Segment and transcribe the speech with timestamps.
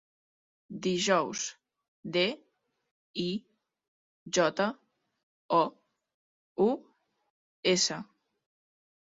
[0.85, 1.43] Dijous:
[2.15, 2.23] de,
[3.25, 3.25] i,
[4.39, 4.67] jota,
[5.59, 5.61] o,
[6.67, 6.69] u,
[7.75, 8.01] essa.